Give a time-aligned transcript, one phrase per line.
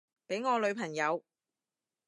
[0.27, 1.23] 畀我女朋友